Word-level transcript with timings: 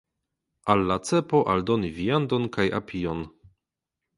Al 0.73 0.79
la 0.91 0.97
cepo 1.09 1.41
aldoni 1.53 1.91
viandon 1.99 2.49
kaj 2.57 2.67
apion. 2.79 3.23